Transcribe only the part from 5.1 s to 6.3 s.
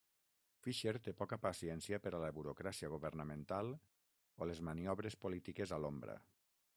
polítiques a l'ombra.